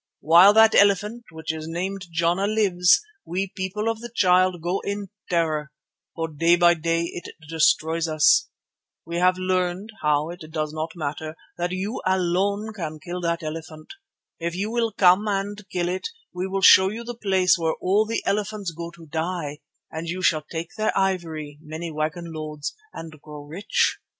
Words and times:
While 0.21 0.53
that 0.53 0.73
elephant, 0.73 1.25
which 1.29 1.53
is 1.53 1.67
named 1.67 2.07
Jana, 2.11 2.47
lives 2.47 3.01
we, 3.23 3.41
the 3.45 3.51
People 3.55 3.87
of 3.87 3.99
the 3.99 4.09
Child, 4.15 4.59
go 4.59 4.79
in 4.79 5.09
terror, 5.29 5.71
for 6.15 6.27
day 6.27 6.55
by 6.55 6.73
day 6.73 7.03
it 7.03 7.27
destroys 7.47 8.07
us. 8.07 8.49
We 9.05 9.17
have 9.17 9.37
learned—how 9.37 10.31
it 10.31 10.39
does 10.49 10.73
not 10.73 10.93
matter—that 10.95 11.71
you 11.71 12.01
alone 12.03 12.73
can 12.73 12.99
kill 12.99 13.21
that 13.21 13.43
elephant. 13.43 13.89
If 14.39 14.55
you 14.55 14.71
will 14.71 14.91
come 14.91 15.27
and 15.27 15.63
kill 15.69 15.87
it, 15.87 16.07
we 16.33 16.47
will 16.47 16.63
show 16.63 16.89
you 16.89 17.03
the 17.03 17.13
place 17.13 17.55
where 17.59 17.75
all 17.79 18.07
the 18.07 18.23
elephants 18.25 18.71
go 18.71 18.89
to 18.95 19.05
die, 19.05 19.59
and 19.91 20.07
you 20.07 20.23
shall 20.23 20.41
take 20.51 20.73
their 20.77 20.97
ivory, 20.97 21.59
many 21.61 21.91
wagon 21.91 22.33
loads, 22.33 22.73
and 22.91 23.21
grow 23.21 23.45
rich. 23.45 23.99